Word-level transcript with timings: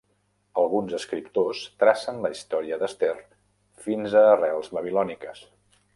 Alguns 0.61 0.95
escriptors 0.99 1.59
tracen 1.83 2.17
la 2.25 2.33
història 2.37 2.81
d'Ester 2.85 3.13
fins 3.85 4.17
a 4.23 4.25
arrels 4.35 4.73
babilòniques. 4.79 5.45